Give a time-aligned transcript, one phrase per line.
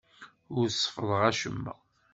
[0.57, 1.73] Ur seffḍeɣ acemma.